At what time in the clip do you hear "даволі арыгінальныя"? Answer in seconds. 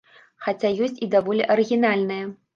1.17-2.33